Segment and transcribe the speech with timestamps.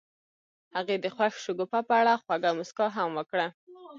[0.75, 3.47] هغې د خوښ شګوفه په اړه خوږه موسکا هم وکړه.